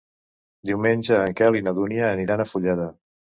Diumenge 0.69 1.19
en 1.25 1.35
Quel 1.41 1.59
i 1.61 1.63
na 1.67 1.75
Dúnia 1.81 2.09
aniran 2.17 2.41
a 2.41 2.49
Fulleda. 2.55 2.89